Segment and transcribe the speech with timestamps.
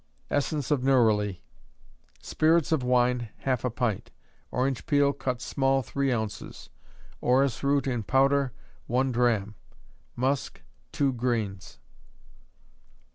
[0.31, 1.43] Essence of Neroli.
[2.23, 4.09] Spirits of wine, half a pint;
[4.49, 6.71] orange peel, cut small, three ounces;
[7.21, 8.51] orris root in powder,
[8.87, 9.53] one drachm;
[10.15, 11.77] musk, two grains.